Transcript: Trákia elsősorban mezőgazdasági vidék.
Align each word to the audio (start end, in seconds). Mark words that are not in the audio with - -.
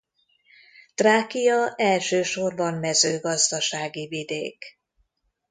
Trákia 0.95 1.73
elsősorban 1.75 2.73
mezőgazdasági 2.73 4.07
vidék. 4.07 4.77